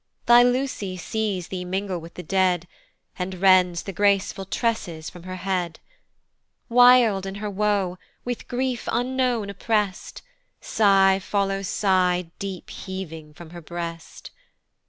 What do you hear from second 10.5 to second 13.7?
Sigh follows sigh deep heaving from her